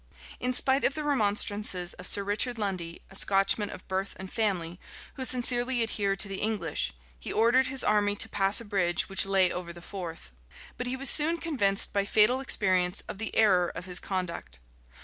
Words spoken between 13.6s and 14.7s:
of his conduct.